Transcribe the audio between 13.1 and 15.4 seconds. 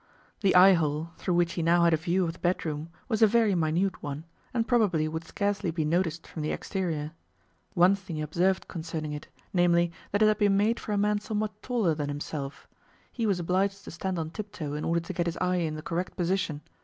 he was obliged to stand on tiptoe in order to get his